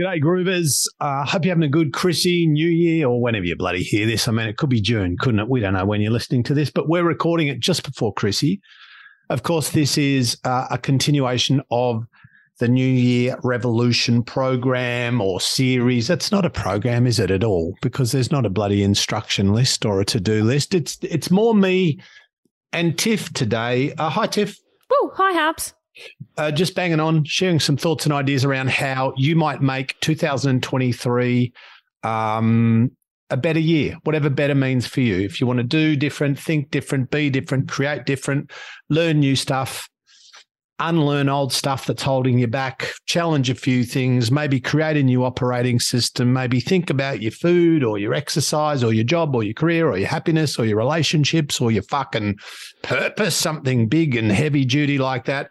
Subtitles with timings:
[0.00, 0.86] G'day, Groovers.
[0.98, 4.26] Uh, hope you're having a good Chrissy New Year or whenever you bloody hear this.
[4.26, 5.48] I mean, it could be June, couldn't it?
[5.48, 8.62] We don't know when you're listening to this, but we're recording it just before Chrissy.
[9.28, 12.06] Of course, this is uh, a continuation of
[12.60, 16.08] the New Year Revolution program or series.
[16.08, 17.74] It's not a program, is it at all?
[17.82, 20.72] Because there's not a bloody instruction list or a to-do list.
[20.72, 22.00] It's it's more me
[22.72, 23.92] and Tiff today.
[23.98, 24.56] Uh, hi, Tiff.
[24.90, 25.74] Oh, hi, Harps.
[26.36, 31.52] Uh, just banging on, sharing some thoughts and ideas around how you might make 2023
[32.02, 32.90] um,
[33.30, 35.16] a better year, whatever better means for you.
[35.16, 38.50] If you want to do different, think different, be different, create different,
[38.88, 39.88] learn new stuff,
[40.80, 45.24] unlearn old stuff that's holding you back, challenge a few things, maybe create a new
[45.24, 49.54] operating system, maybe think about your food or your exercise or your job or your
[49.54, 52.36] career or your happiness or your relationships or your fucking
[52.82, 55.50] purpose, something big and heavy duty like that.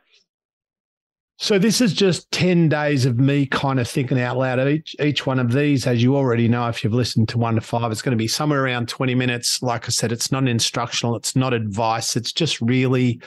[1.41, 4.59] So this is just 10 days of me kind of thinking out loud.
[4.67, 7.61] Each each one of these, as you already know, if you've listened to one to
[7.61, 9.61] five, it's going to be somewhere around 20 minutes.
[9.61, 12.17] Like I said, it's not instructional, it's not advice.
[12.17, 13.21] It's just really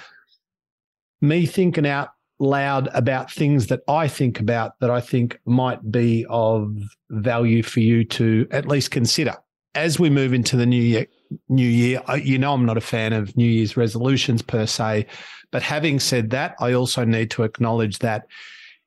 [1.23, 6.27] me thinking out loud about things that I think about that I think might be
[6.29, 6.77] of
[7.09, 9.37] value for you to at least consider
[9.75, 11.06] as we move into the new year.
[11.48, 15.06] New year, you know, I'm not a fan of New Year's resolutions per se,
[15.51, 18.27] but having said that, I also need to acknowledge that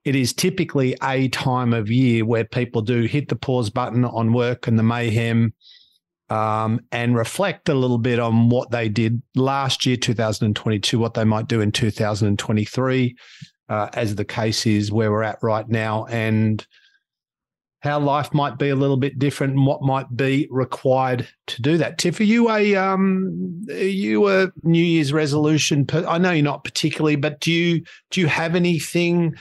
[0.04, 4.32] it is typically a time of year where people do hit the pause button on
[4.32, 5.54] work and the mayhem
[6.30, 11.24] um, and reflect a little bit on what they did last year, 2022, what they
[11.24, 13.16] might do in 2023,
[13.70, 16.66] uh, as the case is where we're at right now, and
[17.86, 21.78] how life might be a little bit different and what might be required to do
[21.78, 21.98] that.
[21.98, 25.86] Tiff, are you a um, are you a New Year's resolution?
[25.86, 29.36] Per- I know you're not particularly, but do you do you have anything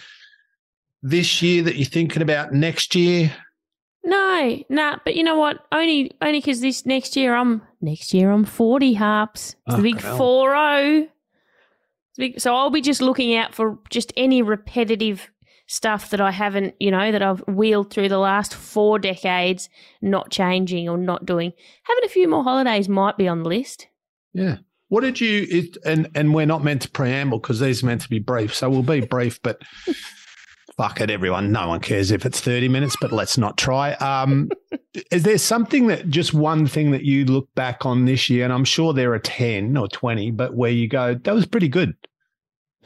[1.02, 3.32] this year that you're thinking about next year?
[4.04, 4.98] No, nah.
[5.04, 5.64] But you know what?
[5.72, 9.56] Only only because this next year I'm next year I'm forty Harps.
[9.66, 11.08] It's Oh, the big four zero.
[12.38, 15.30] So I'll be just looking out for just any repetitive
[15.66, 19.68] stuff that I haven't, you know, that I've wheeled through the last four decades,
[20.02, 21.52] not changing or not doing.
[21.84, 23.88] Having a few more holidays might be on the list.
[24.32, 24.58] Yeah.
[24.88, 25.46] What did you?
[25.48, 28.54] It, and and we're not meant to preamble because these are meant to be brief,
[28.54, 29.40] so we'll be brief.
[29.42, 29.62] But
[30.76, 31.50] fuck it, everyone.
[31.50, 33.94] No one cares if it's thirty minutes, but let's not try.
[33.94, 34.50] Um,
[35.10, 38.52] is there something that just one thing that you look back on this year, and
[38.52, 41.96] I'm sure there are ten or twenty, but where you go, that was pretty good.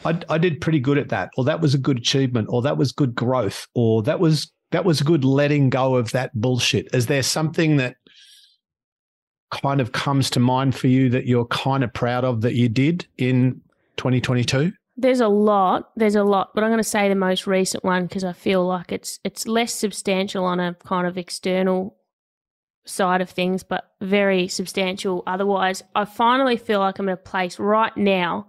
[0.05, 2.77] I, I did pretty good at that, or that was a good achievement, or that
[2.77, 6.89] was good growth, or that was that was good letting go of that bullshit.
[6.95, 7.97] Is there something that
[9.51, 12.69] kind of comes to mind for you that you're kind of proud of that you
[12.69, 13.61] did in
[13.97, 14.73] 2022?
[14.97, 15.91] There's a lot.
[15.97, 18.67] There's a lot, but I'm going to say the most recent one because I feel
[18.67, 21.97] like it's it's less substantial on a kind of external
[22.85, 25.83] side of things, but very substantial otherwise.
[25.95, 28.49] I finally feel like I'm in a place right now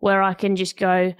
[0.00, 1.14] where I can just go,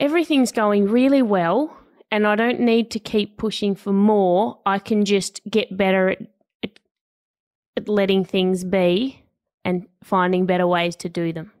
[0.00, 1.76] everything's going really well,
[2.10, 4.58] and I don't need to keep pushing for more.
[4.66, 6.18] I can just get better at,
[6.62, 6.78] at,
[7.76, 9.22] at letting things be
[9.64, 11.52] and finding better ways to do them.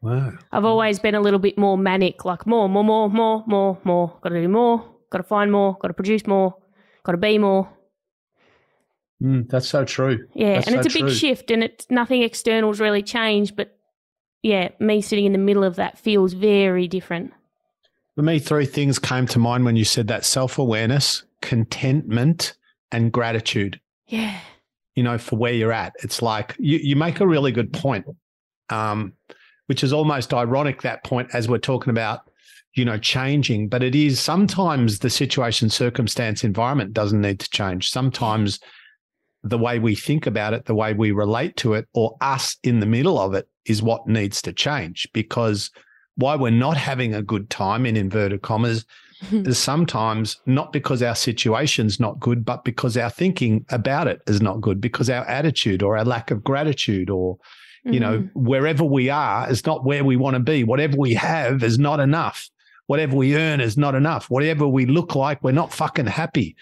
[0.00, 0.32] Wow.
[0.52, 4.18] I've always been a little bit more manic, like more, more, more, more, more, more.
[4.22, 4.84] Got to do more.
[5.10, 5.76] Got to find more.
[5.80, 6.54] Got to produce more.
[7.02, 7.68] Got to be more.
[9.22, 10.28] Mm, that's so true.
[10.34, 11.14] Yeah, That's and it's a so big true.
[11.14, 13.56] shift, and it's nothing external's really changed.
[13.56, 13.77] But
[14.42, 17.32] yeah, me sitting in the middle of that feels very different.
[18.14, 22.54] For me, three things came to mind when you said that self awareness, contentment,
[22.90, 23.80] and gratitude.
[24.06, 24.38] Yeah,
[24.94, 25.92] you know, for where you're at.
[26.02, 28.06] It's like you, you make a really good point,
[28.70, 29.12] um,
[29.66, 32.28] which is almost ironic that point as we're talking about,
[32.74, 33.68] you know, changing.
[33.68, 37.90] But it is sometimes the situation, circumstance, environment doesn't need to change.
[37.90, 38.58] Sometimes
[39.48, 42.80] the way we think about it, the way we relate to it, or us in
[42.80, 45.70] the middle of it is what needs to change because
[46.16, 48.84] why we're not having a good time in inverted commas
[49.32, 54.40] is sometimes not because our situation's not good, but because our thinking about it is
[54.40, 57.36] not good, because our attitude or our lack of gratitude or,
[57.84, 58.30] you know, Mhm.
[58.34, 60.62] wherever we are is not where we want to be.
[60.64, 62.48] Whatever we have is not enough.
[62.86, 64.30] Whatever we earn is not enough.
[64.30, 66.56] Whatever we look like, we're not fucking happy.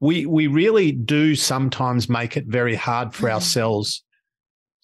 [0.00, 3.32] We we really do sometimes make it very hard for Mhm.
[3.32, 4.04] ourselves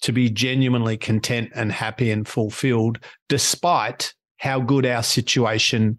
[0.03, 2.99] to be genuinely content and happy and fulfilled,
[3.29, 5.99] despite how good our situation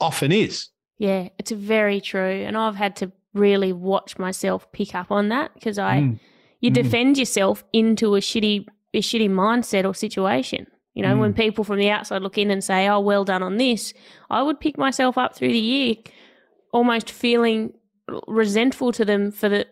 [0.00, 0.68] often is.
[1.00, 5.54] yeah, it's very true, and I've had to really watch myself pick up on that
[5.54, 6.18] because I, Mm.
[6.60, 6.74] you Mm.
[6.74, 10.66] defend yourself into a shitty, a shitty mindset or situation.
[10.94, 11.20] You know, Mm.
[11.20, 13.94] when people from the outside look in and say, "Oh, well done on this,"
[14.28, 15.94] I would pick myself up through the year,
[16.72, 17.74] almost feeling
[18.26, 19.66] resentful to them for the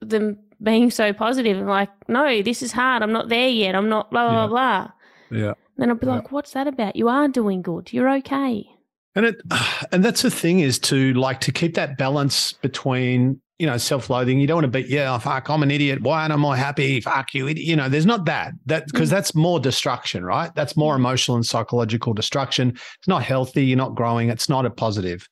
[0.00, 3.02] them being so positive and like, no, this is hard.
[3.02, 3.74] I'm not there yet.
[3.74, 4.48] I'm not blah blah Yeah.
[4.48, 4.90] blah.
[5.30, 5.54] Yeah.
[5.76, 6.14] Then I'll be Yeah.
[6.16, 6.96] like, what's that about?
[6.96, 7.92] You are doing good.
[7.92, 8.68] You're okay.
[9.14, 9.40] And it
[9.92, 14.40] and that's the thing is to like to keep that balance between you know self-loathing.
[14.40, 16.02] You don't want to be yeah oh, fuck I'm an idiot.
[16.02, 17.00] Why aren't I happy?
[17.00, 17.48] Fuck you.
[17.48, 17.66] idiot.
[17.66, 18.92] You know there's not that that mm.
[18.92, 20.54] because that's more destruction, right?
[20.54, 20.98] That's more mm.
[20.98, 22.70] emotional and psychological destruction.
[22.70, 23.64] It's not healthy.
[23.64, 24.30] You're not growing.
[24.30, 25.28] It's not a positive.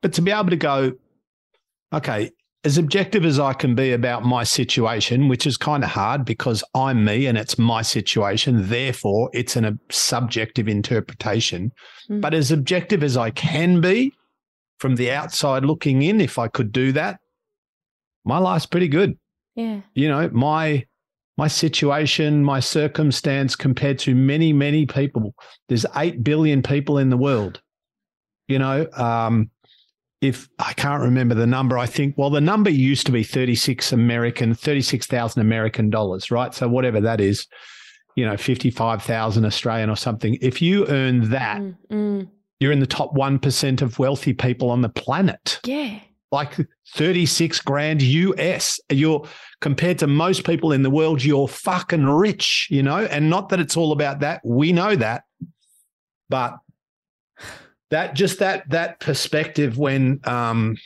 [0.00, 0.92] But to be able to go,
[1.92, 2.30] okay,
[2.64, 6.64] as objective as I can be about my situation, which is kind of hard because
[6.74, 8.68] I'm me and it's my situation.
[8.68, 11.72] Therefore, it's an, a subjective interpretation.
[12.10, 12.20] Mm.
[12.20, 14.12] But as objective as I can be
[14.80, 17.20] from the outside looking in, if I could do that,
[18.24, 19.16] my life's pretty good.
[19.54, 19.80] Yeah.
[19.94, 20.84] You know, my
[21.36, 25.34] my situation, my circumstance compared to many, many people.
[25.68, 27.62] There's eight billion people in the world.
[28.48, 29.50] You know, um,
[30.20, 33.92] if I can't remember the number, I think, well, the number used to be 36
[33.92, 36.52] American, 36,000 American dollars, right?
[36.52, 37.46] So whatever that is,
[38.16, 40.36] you know, 55,000 Australian or something.
[40.40, 42.28] If you earn that, Mm, mm.
[42.58, 45.60] you're in the top 1% of wealthy people on the planet.
[45.64, 46.00] Yeah.
[46.32, 46.56] Like
[46.96, 48.80] 36 grand US.
[48.90, 49.24] You're
[49.60, 53.04] compared to most people in the world, you're fucking rich, you know?
[53.06, 54.40] And not that it's all about that.
[54.44, 55.22] We know that.
[56.28, 56.58] But
[57.90, 60.76] that just that that perspective when um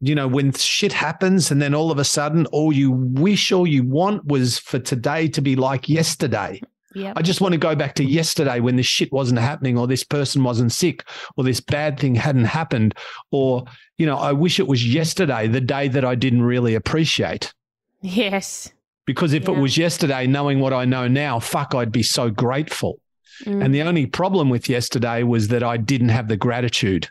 [0.00, 3.66] you know when shit happens and then all of a sudden all you wish all
[3.66, 6.60] you want was for today to be like yesterday
[6.94, 7.14] Yep.
[7.16, 10.04] I just want to go back to yesterday when this shit wasn't happening, or this
[10.04, 11.04] person wasn't sick,
[11.36, 12.94] or this bad thing hadn't happened,
[13.30, 13.64] or,
[13.98, 17.52] you know, I wish it was yesterday, the day that I didn't really appreciate.
[18.00, 18.72] yes.
[19.04, 23.00] Because if it was yesterday, knowing what I know now, fuck, I'd be so grateful.
[23.44, 23.64] Mm.
[23.64, 27.08] And the only problem with yesterday was that I didn't have the gratitude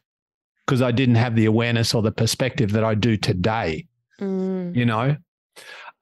[0.65, 3.87] because I didn't have the awareness or the perspective that I do today
[4.19, 4.75] Mm.
[4.75, 5.15] you know.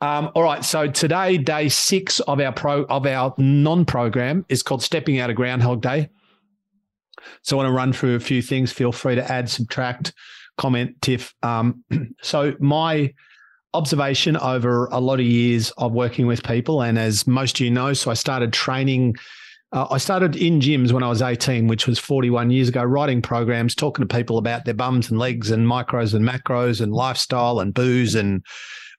[0.01, 4.83] Um, all right, so today, day six of our pro of our non-program is called
[4.83, 6.09] Stepping Out of Groundhog Day.
[7.41, 8.71] So I want to run through a few things.
[8.71, 10.13] Feel free to add, subtract,
[10.57, 11.33] comment, tiff.
[11.43, 11.83] Um,
[12.21, 13.13] so my
[13.73, 17.71] observation over a lot of years of working with people, and as most of you
[17.71, 19.15] know, so I started training.
[19.75, 23.21] Uh, I started in gyms when I was 18, which was 41 years ago, writing
[23.21, 27.59] programs, talking to people about their bums and legs and micros and macros and lifestyle
[27.59, 28.41] and booze and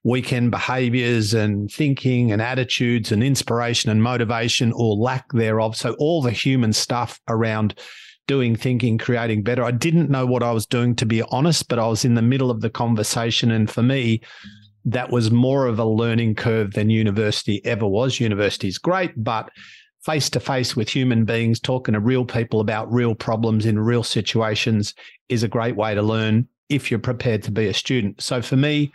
[0.05, 5.75] weekend behaviors and thinking and attitudes and inspiration and motivation or lack thereof.
[5.75, 7.75] So, all the human stuff around
[8.26, 9.64] doing, thinking, creating better.
[9.64, 12.22] I didn't know what I was doing, to be honest, but I was in the
[12.22, 13.50] middle of the conversation.
[13.50, 14.20] And for me,
[14.84, 18.20] that was more of a learning curve than university ever was.
[18.20, 19.49] University is great, but
[20.06, 24.05] face to face with human beings, talking to real people about real problems in real
[24.05, 24.94] situations
[25.29, 28.23] is a great way to learn if you're prepared to be a student.
[28.23, 28.93] So for me,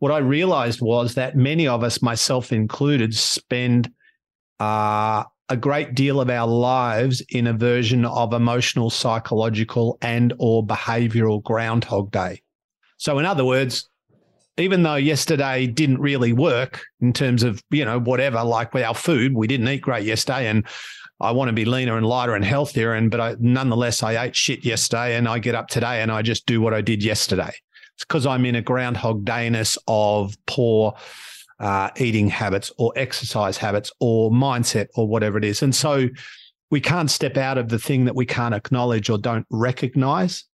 [0.00, 3.90] what I realized was that many of us, myself included, spend
[4.60, 10.64] uh, a great deal of our lives in a version of emotional, psychological, and or
[10.64, 12.42] behavioral groundhog day.
[12.98, 13.88] So, in other words,
[14.60, 18.94] even though yesterday didn't really work in terms of you know whatever, like with our
[18.94, 20.66] food, we didn't eat great yesterday, and
[21.20, 24.36] I want to be leaner and lighter and healthier, and but I, nonetheless I ate
[24.36, 27.52] shit yesterday, and I get up today and I just do what I did yesterday.
[27.94, 30.94] It's because I'm in a groundhog dayness of poor
[31.58, 35.62] uh, eating habits or exercise habits or mindset or whatever it is.
[35.62, 36.08] And so
[36.70, 40.44] we can't step out of the thing that we can't acknowledge or don't recognize.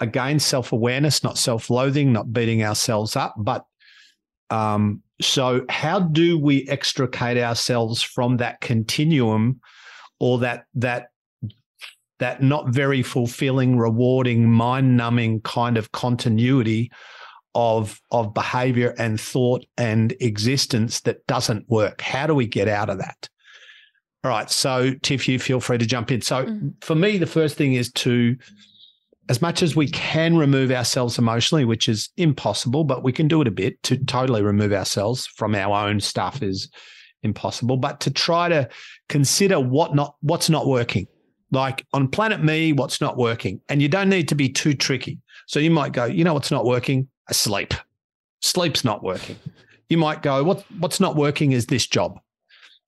[0.00, 3.34] Again, self awareness, not self loathing, not beating ourselves up.
[3.36, 3.64] But
[4.50, 9.60] um, so, how do we extricate ourselves from that continuum
[10.20, 11.08] or that, that,
[12.18, 16.90] that not very fulfilling, rewarding, mind numbing kind of continuity
[17.54, 22.90] of of behavior and thought and existence that doesn't work how do we get out
[22.90, 23.28] of that
[24.22, 26.74] all right so tiff you feel free to jump in so Mm.
[26.84, 28.36] for me the first thing is to
[29.28, 33.40] as much as we can remove ourselves emotionally which is impossible but we can do
[33.40, 36.70] it a bit to totally remove ourselves from our own stuff is
[37.22, 38.68] impossible but to try to
[39.08, 41.06] consider what not what's not working
[41.50, 45.18] like on planet me what's not working and you don't need to be too tricky
[45.46, 47.74] so you might go you know what's not working sleep.
[48.40, 49.36] Sleep's not working.
[49.88, 52.18] You might go, what, what's not working is this job.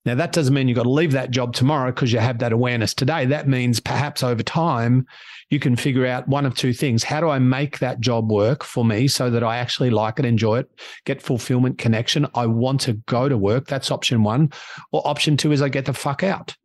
[0.07, 2.53] Now, that doesn't mean you've got to leave that job tomorrow because you have that
[2.53, 3.27] awareness today.
[3.27, 5.07] That means perhaps over time,
[5.51, 7.05] you can figure out one of two things.
[7.05, 10.25] How do I make that job work for me so that I actually like it,
[10.25, 10.71] enjoy it,
[11.05, 12.27] get fulfillment, connection?
[12.35, 13.67] I want to go to work.
[13.67, 14.53] That's option one.
[14.91, 16.57] Or option two is I get the fuck out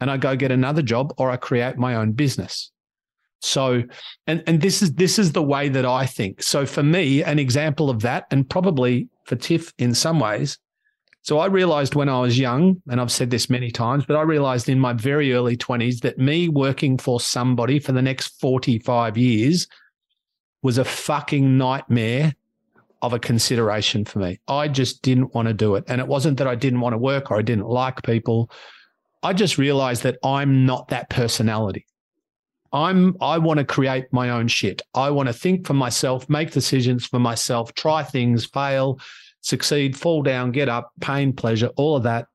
[0.00, 2.70] and I go get another job or I create my own business.
[3.40, 3.82] So,
[4.26, 6.42] and and this is this is the way that I think.
[6.42, 10.58] So for me, an example of that, and probably for Tiff in some ways.
[11.26, 14.22] So I realized when I was young, and I've said this many times, but I
[14.22, 19.18] realized in my very early 20s that me working for somebody for the next 45
[19.18, 19.66] years
[20.62, 22.32] was a fucking nightmare
[23.02, 24.38] of a consideration for me.
[24.46, 25.82] I just didn't want to do it.
[25.88, 28.48] And it wasn't that I didn't want to work or I didn't like people.
[29.24, 31.86] I just realized that I'm not that personality.
[32.72, 34.80] I'm I want to create my own shit.
[34.94, 39.00] I want to think for myself, make decisions for myself, try things, fail,
[39.46, 42.26] succeed, fall down, get up, pain, pleasure, all of that.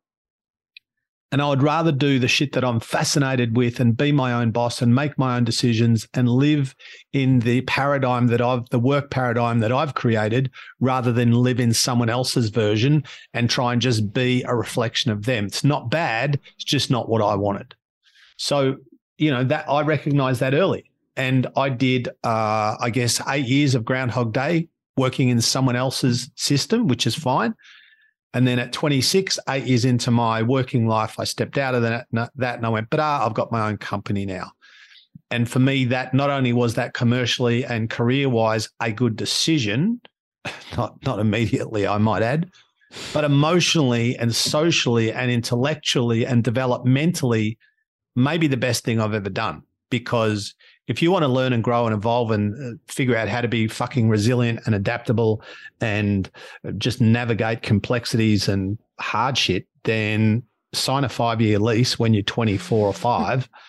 [1.33, 4.51] And I would rather do the shit that I'm fascinated with and be my own
[4.51, 6.73] boss and make my own decisions and live
[7.13, 11.73] in the paradigm that I've, the work paradigm that I've created rather than live in
[11.73, 13.03] someone else's version
[13.33, 15.45] and try and just be a reflection of them.
[15.45, 16.39] It's not bad.
[16.55, 17.75] It's just not what I wanted.
[18.37, 18.77] So,
[19.17, 20.91] you know, that I recognize that early.
[21.17, 26.29] And I did, uh, I guess, eight years of Groundhog Day working in someone else's
[26.35, 27.53] system, which is fine.
[28.33, 32.07] And then at 26, eight years into my working life, I stepped out of that,
[32.11, 34.51] that and I went, but ah, I've got my own company now.
[35.29, 40.01] And for me, that not only was that commercially and career wise a good decision,
[40.77, 42.49] not, not immediately, I might add,
[43.13, 47.57] but emotionally and socially and intellectually and developmentally,
[48.15, 50.55] maybe the best thing I've ever done because
[50.91, 53.47] if you want to learn and grow and evolve and uh, figure out how to
[53.47, 55.41] be fucking resilient and adaptable
[55.79, 56.29] and
[56.77, 60.43] just navigate complexities and hard shit, then
[60.73, 63.49] sign a five year lease when you're 24 or five.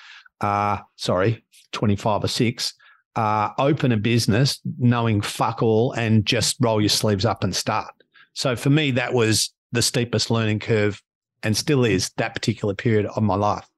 [0.41, 2.75] Uh, sorry, 25 or six.
[3.15, 7.95] Uh, open a business knowing fuck all and just roll your sleeves up and start.
[8.33, 11.01] So for me, that was the steepest learning curve
[11.45, 13.69] and still is that particular period of my life.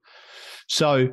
[0.68, 1.10] So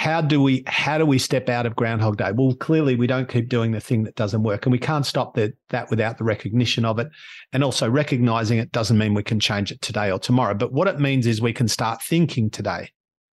[0.00, 2.32] how do we how do we step out of groundhog day?
[2.32, 5.34] Well clearly we don't keep doing the thing that doesn't work and we can't stop
[5.34, 7.08] the, that without the recognition of it.
[7.52, 10.88] And also recognizing it doesn't mean we can change it today or tomorrow but what
[10.88, 12.90] it means is we can start thinking today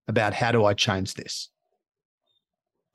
[0.09, 1.49] about how do i change this?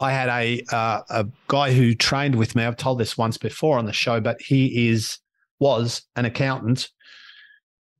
[0.00, 2.64] I had a uh, a guy who trained with me.
[2.64, 5.18] I've told this once before on the show but he is
[5.60, 6.90] was an accountant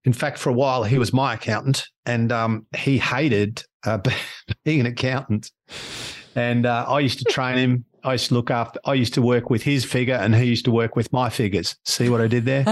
[0.04, 3.99] in fact, for a while, he was my accountant, and um, he hated uh,
[4.64, 5.50] being an accountant.
[6.35, 7.85] And uh, I used to train him.
[8.04, 8.80] I used to look after.
[8.85, 11.76] I used to work with his figure, and he used to work with my figures.
[11.85, 12.64] See what I did there?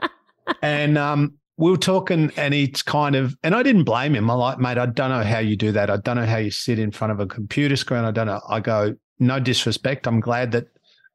[0.62, 4.30] and um, we were talking, and it's kind of, and I didn't blame him.
[4.30, 5.90] I'm like, mate, I don't know how you do that.
[5.90, 8.04] I don't know how you sit in front of a computer screen.
[8.04, 8.40] I don't know.
[8.48, 10.06] I go, no disrespect.
[10.06, 10.68] I'm glad that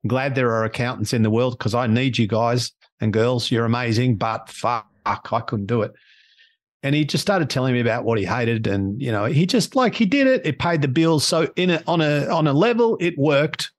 [0.07, 3.51] glad there are accountants in the world because I need you guys and girls.
[3.51, 4.87] You're amazing, but fuck,
[5.31, 5.93] I couldn't do it.
[6.81, 9.75] And he just started telling me about what he hated and you know he just
[9.75, 11.25] like he did it it paid the bills.
[11.25, 13.71] So in a on a on a level it worked.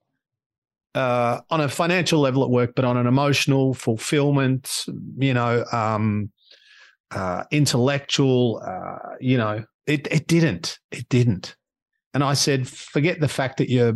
[0.93, 4.83] Uh, on a financial level it worked but on an emotional fulfillment
[5.17, 6.29] you know um,
[7.11, 11.55] uh, intellectual uh, you know it it didn't it didn't.
[12.13, 13.93] And i said forget the fact that you're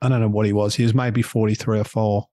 [0.00, 2.24] i don't know what he was he was maybe 43 or 4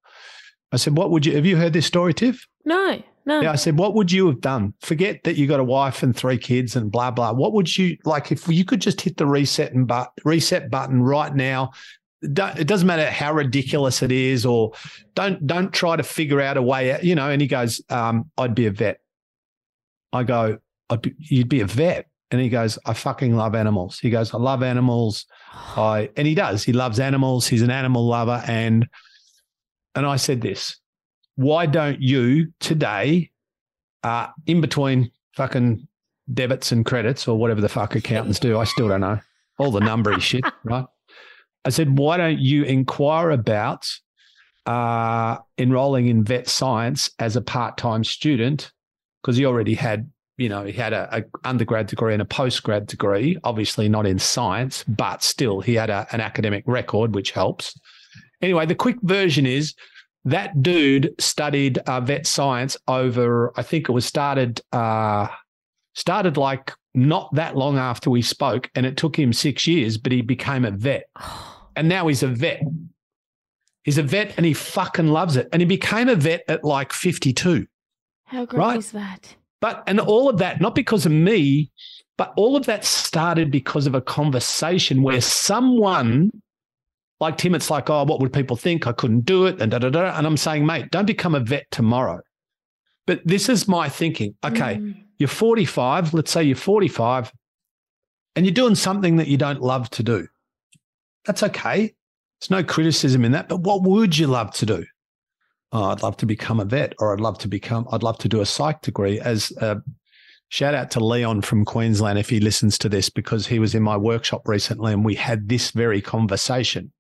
[0.72, 2.48] i said what would you have you heard this story tiff?
[2.64, 3.52] No no.
[3.52, 4.74] I said, what would you have done?
[4.82, 7.34] Forget that you got a wife and three kids and blah blah.
[7.34, 11.04] What would you like if you could just hit the reset and but reset button
[11.04, 11.72] right now?
[12.22, 14.72] It doesn't matter how ridiculous it is, or
[15.14, 17.04] don't don't try to figure out a way out.
[17.04, 17.30] You know.
[17.30, 19.00] And he goes, um, "I'd be a vet."
[20.14, 20.58] I go,
[21.02, 24.00] be, "You'd be a vet." And he goes, I fucking love animals.
[24.00, 25.26] He goes, I love animals.
[25.54, 26.64] I and he does.
[26.64, 27.48] He loves animals.
[27.48, 28.44] He's an animal lover.
[28.48, 28.88] And
[29.96, 30.78] and I said this
[31.38, 33.30] why don't you today,
[34.04, 35.88] uh, in between fucking
[36.34, 39.20] debits and credits or whatever the fuck accountants do, I still don't know
[39.58, 40.86] all the numbery shit, right?
[41.64, 43.88] I said, why don't you inquire about
[44.66, 48.72] uh, enrolling in vet science as a part-time student?
[49.22, 52.88] Because he already had, you know, he had a, a, undergrad degree and a postgrad
[52.88, 57.80] degree, obviously not in science, but still he had a, an academic record, which helps.
[58.42, 59.76] Anyway, the quick version is
[60.28, 65.28] that dude studied uh, vet science over, I think it was started, uh,
[65.94, 70.12] started like not that long after we spoke, and it took him six years, but
[70.12, 71.06] he became a vet.
[71.76, 72.64] And now he's a vet.
[73.84, 75.48] He's a vet and he fucking loves it.
[75.54, 77.68] And he became a vet at like 52.
[78.24, 78.80] How great right?
[78.80, 79.36] is that?
[79.62, 81.70] But, and all of that, not because of me,
[82.18, 86.32] but all of that started because of a conversation where someone
[87.20, 88.86] like Tim, it's like, oh, what would people think?
[88.88, 90.18] I couldn't do it, and da da da.
[90.18, 92.22] And I'm saying, mate, don't become a vet tomorrow.
[93.06, 94.36] But this is my thinking.
[94.44, 94.96] Okay, mm.
[95.18, 96.14] you're 45.
[96.14, 97.32] Let's say you're 45,
[98.36, 100.28] and you're doing something that you don't love to do.
[101.26, 101.94] That's okay.
[102.40, 103.50] There's no criticism in that.
[103.50, 104.86] But what would you love to do?
[105.72, 108.30] Oh, I'd love to become a vet, or I'd love to become, I'd love to
[108.30, 109.20] do a psych degree.
[109.20, 109.82] As a
[110.50, 113.84] shout out to Leon from Queensland if he listens to this, because he was in
[113.84, 116.92] my workshop recently and we had this very conversation,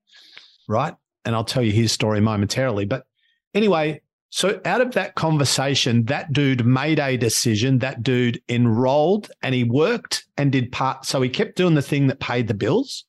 [0.67, 0.95] right?
[1.25, 2.85] And I'll tell you his story momentarily.
[2.85, 3.05] But
[3.53, 7.79] anyway, so out of that conversation, that dude made a decision.
[7.79, 11.05] That dude enrolled and he worked and did part.
[11.05, 13.05] So he kept doing the thing that paid the bills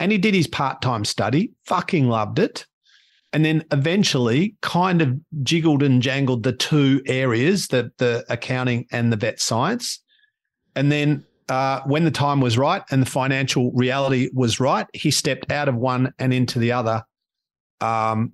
[0.00, 2.66] and he did his part time study, fucking loved it.
[3.32, 5.14] And then eventually kind of
[5.44, 10.02] jiggled and jangled the two areas, the, the accounting and the vet science.
[10.74, 15.10] And then uh, when the time was right and the financial reality was right, he
[15.10, 17.02] stepped out of one and into the other.
[17.80, 18.32] Um,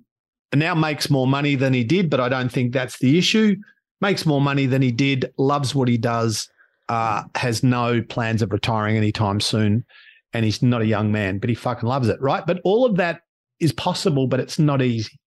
[0.51, 3.55] and now makes more money than he did, but I don't think that's the issue.
[3.99, 6.47] Makes more money than he did, loves what he does,
[6.89, 9.83] uh, has no plans of retiring anytime soon
[10.33, 12.45] and he's not a young man, but he fucking loves it, right?
[12.45, 13.21] But all of that
[13.59, 15.19] is possible, but it's not easy.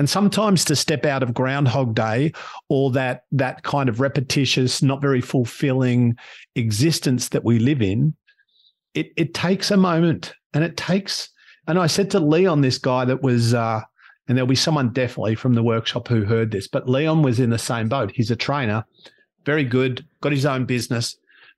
[0.00, 2.32] And sometimes to step out of Groundhog Day
[2.70, 6.16] or that that kind of repetitious, not very fulfilling
[6.54, 8.14] existence that we live in,
[8.94, 11.28] it it takes a moment, and it takes.
[11.66, 13.82] And I said to Leon, this guy that was, uh,
[14.26, 17.50] and there'll be someone definitely from the workshop who heard this, but Leon was in
[17.50, 18.10] the same boat.
[18.14, 18.86] He's a trainer,
[19.44, 21.14] very good, got his own business,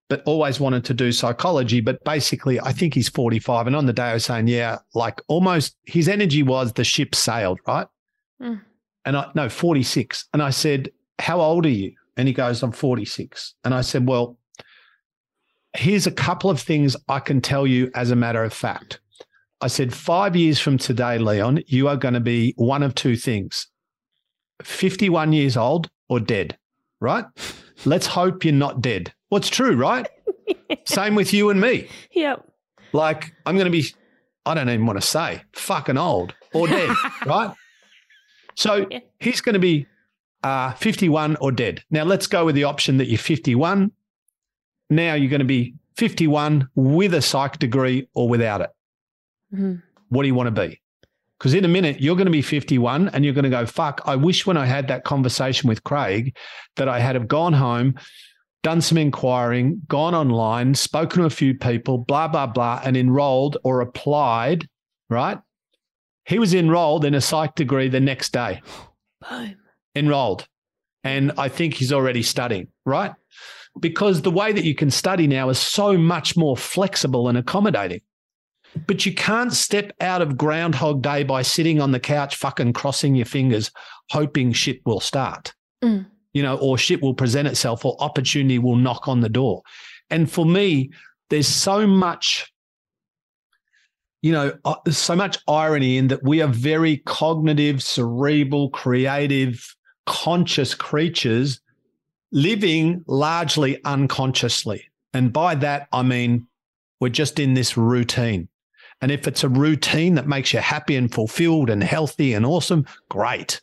[0.08, 1.80] but always wanted to do psychology.
[1.80, 3.68] But basically, I think he's 45.
[3.68, 7.14] And on the day I was saying, yeah, like almost his energy was the ship
[7.14, 7.86] sailed, right?
[8.42, 8.60] Mm.
[9.04, 10.28] And I, no, 46.
[10.32, 11.92] And I said, how old are you?
[12.16, 13.54] And he goes, I'm 46.
[13.64, 14.38] And I said, well,
[15.74, 19.00] here's a couple of things I can tell you as a matter of fact.
[19.60, 23.16] I said, five years from today, Leon, you are going to be one of two
[23.16, 23.68] things
[24.62, 26.56] 51 years old or dead,
[27.00, 27.24] right?
[27.84, 29.12] Let's hope you're not dead.
[29.28, 30.06] What's true, right?
[30.84, 31.88] Same with you and me.
[32.12, 32.46] Yep.
[32.92, 33.86] Like, I'm going to be,
[34.44, 36.94] I don't even want to say, fucking old or dead,
[37.26, 37.54] right?
[38.54, 39.00] So yeah.
[39.20, 39.86] he's going to be
[40.42, 41.82] uh, 51 or dead.
[41.90, 43.92] Now, let's go with the option that you're 51.
[44.90, 48.70] Now you're going to be 51 with a psych degree or without it.
[49.54, 49.74] Mm-hmm.
[50.08, 50.80] What do you want to be?
[51.38, 54.00] Because in a minute, you're going to be 51 and you're going to go, fuck,
[54.04, 56.36] I wish when I had that conversation with Craig
[56.76, 57.96] that I had have gone home,
[58.62, 63.56] done some inquiring, gone online, spoken to a few people, blah, blah, blah, and enrolled
[63.64, 64.68] or applied,
[65.10, 65.38] right?
[66.24, 68.62] He was enrolled in a psych degree the next day.
[69.28, 69.56] Boom.
[69.94, 70.46] Enrolled.
[71.04, 73.12] And I think he's already studying, right?
[73.80, 78.02] Because the way that you can study now is so much more flexible and accommodating.
[78.86, 83.14] But you can't step out of Groundhog Day by sitting on the couch, fucking crossing
[83.14, 83.70] your fingers,
[84.10, 85.52] hoping shit will start.
[85.82, 89.62] Mm you know, or shit will present itself or opportunity will knock on the door.
[90.10, 90.90] And for me,
[91.30, 92.51] there's so much,
[94.22, 100.74] you know, uh, so much irony in that we are very cognitive, cerebral, creative, conscious
[100.74, 101.60] creatures
[102.30, 104.88] living largely unconsciously.
[105.12, 106.46] And by that, I mean,
[107.00, 108.48] we're just in this routine.
[109.00, 112.86] And if it's a routine that makes you happy and fulfilled and healthy and awesome,
[113.10, 113.60] great.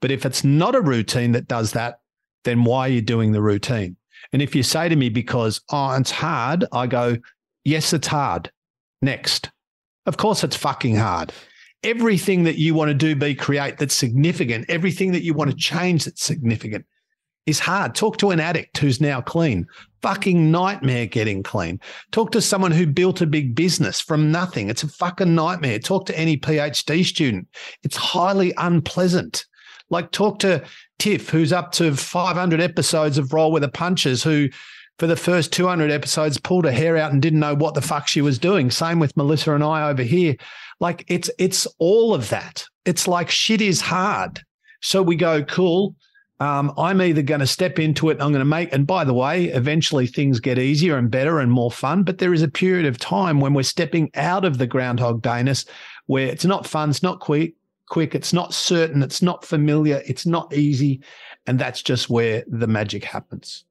[0.00, 2.00] But if it's not a routine that does that,
[2.44, 3.96] then why are you doing the routine?
[4.32, 7.16] And if you say to me, because, oh, it's hard, I go,
[7.64, 8.50] yes, it's hard.
[9.00, 9.50] Next.
[10.06, 11.32] Of course, it's fucking hard.
[11.84, 15.56] Everything that you want to do, be create that's significant, everything that you want to
[15.56, 16.86] change that's significant
[17.46, 17.94] is hard.
[17.94, 19.66] Talk to an addict who's now clean.
[20.00, 21.80] Fucking nightmare getting clean.
[22.12, 24.70] Talk to someone who built a big business from nothing.
[24.70, 25.78] It's a fucking nightmare.
[25.78, 27.48] Talk to any PhD student.
[27.82, 29.44] It's highly unpleasant.
[29.90, 30.64] Like talk to
[30.98, 34.48] Tiff, who's up to 500 episodes of Roll with the Punches, who
[35.02, 38.06] for the first 200 episodes pulled her hair out and didn't know what the fuck
[38.06, 38.70] she was doing.
[38.70, 40.36] Same with Melissa and I over here.
[40.78, 42.64] Like it's it's all of that.
[42.84, 44.44] It's like shit is hard.
[44.80, 45.96] So we go, cool.
[46.38, 49.12] Um, I'm either going to step into it, I'm going to make, and by the
[49.12, 52.04] way, eventually things get easier and better and more fun.
[52.04, 55.64] But there is a period of time when we're stepping out of the groundhog dayness
[56.06, 57.54] where it's not fun, it's not quick,
[57.88, 61.02] quick, it's not certain, it's not familiar, it's not easy,
[61.48, 63.64] and that's just where the magic happens.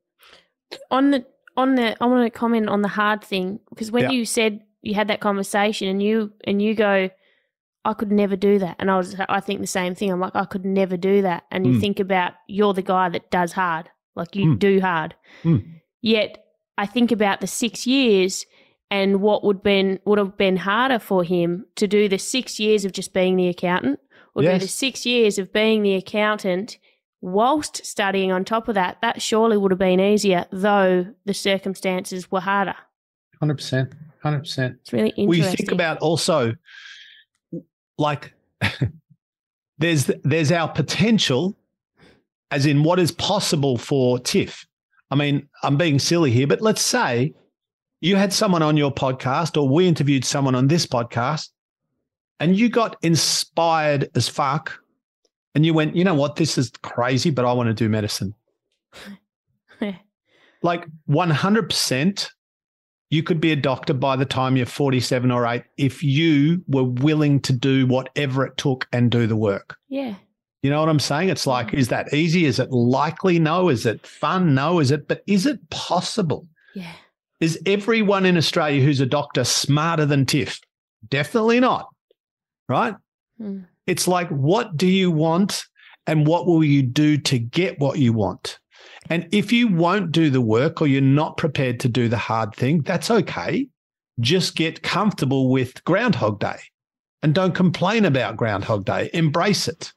[0.90, 1.26] On the
[1.58, 4.12] on the I want to comment on the hard thing because when yeah.
[4.12, 7.10] you said you had that conversation and you and you go
[7.84, 8.76] I could never do that.
[8.80, 10.12] And I was, I think the same thing.
[10.12, 11.46] I'm like, I could never do that.
[11.50, 11.82] And you mm.
[11.82, 14.60] think about you're the guy that does hard, like you mm.
[14.60, 15.16] do hard.
[15.44, 15.66] Mm.
[16.02, 16.46] Yet
[16.78, 18.46] I think about the six years
[18.92, 22.86] and what would been would have been harder for him to do the six years
[22.86, 24.00] of just being the accountant
[24.36, 24.54] or yes.
[24.54, 26.78] do the six years of being the accountant
[27.22, 32.30] whilst studying on top of that, that surely would have been easier, though the circumstances
[32.32, 32.76] were harder.
[33.42, 33.92] 100%.
[34.22, 34.78] hundred percent.
[34.82, 35.28] It's really interesting.
[35.28, 36.54] Well, you think about also,
[37.98, 38.34] like,
[39.78, 41.56] there's there's our potential,
[42.52, 44.66] as in what is possible for TIFF.
[45.10, 47.34] I mean, I'm being silly here, but let's say
[48.00, 51.50] you had someone on your podcast, or we interviewed someone on this podcast,
[52.40, 54.81] and you got inspired as fuck,
[55.56, 58.34] and you went, you know what, this is crazy, but I want to do medicine.
[60.62, 62.30] like 100%
[63.12, 66.86] you could be a doctor by the time you're 47 or 8 if you were
[66.86, 69.76] willing to do whatever it took and do the work.
[69.90, 70.16] Yeah.
[70.64, 71.30] You know what I'm saying?
[71.30, 72.46] It's like, is that easy?
[72.46, 73.38] Is it likely?
[73.38, 73.68] No.
[73.68, 74.56] Is it fun?
[74.56, 74.80] No.
[74.80, 76.48] Is it, but is it possible?
[76.74, 76.94] Yeah.
[77.42, 80.62] Is everyone in Australia who's a doctor smarter than Tiff?
[81.10, 81.90] Definitely not.
[82.70, 82.96] Right?
[83.42, 83.66] Mm.
[83.88, 85.64] It's like, what do you want
[86.08, 88.60] and what will you do to get what you want?
[89.10, 92.56] And if you won't do the work or you're not prepared to do the hard
[92.56, 93.68] thing, that's okay.
[94.20, 96.60] Just get comfortable with Groundhog Day
[97.24, 99.10] and don't complain about Groundhog Day.
[99.14, 99.94] Embrace it.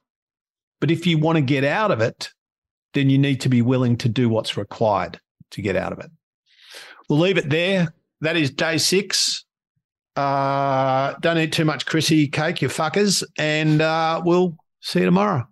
[0.81, 2.31] But if you want to get out of it,
[2.95, 5.21] then you need to be willing to do what's required
[5.51, 6.11] to get out of it.
[7.09, 7.95] We'll leave it there.
[8.21, 9.44] That is day six.
[10.17, 13.25] Uh, don't eat too much Chrissy cake, you fuckers.
[13.39, 15.47] And uh, we'll see you tomorrow.